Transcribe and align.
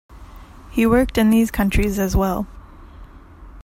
He 0.71 0.87
worked 0.87 1.19
in 1.19 1.29
these 1.29 1.51
countries 1.51 1.99
as 1.99 2.15
well. 2.15 2.47